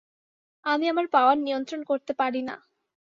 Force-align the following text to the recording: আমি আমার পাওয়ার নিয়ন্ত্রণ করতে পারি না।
আমি 0.65 0.85
আমার 0.87 1.07
পাওয়ার 1.07 1.37
নিয়ন্ত্রণ 1.37 1.81
করতে 1.83 2.11
পারি 2.13 2.41
না। 2.41 2.55